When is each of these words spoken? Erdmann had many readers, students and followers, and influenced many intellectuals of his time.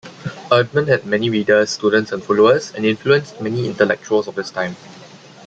Erdmann 0.49 0.87
had 0.87 1.05
many 1.05 1.29
readers, 1.29 1.69
students 1.69 2.11
and 2.11 2.23
followers, 2.23 2.71
and 2.73 2.85
influenced 2.87 3.39
many 3.39 3.67
intellectuals 3.67 4.27
of 4.27 4.35
his 4.35 4.49
time. 4.49 4.75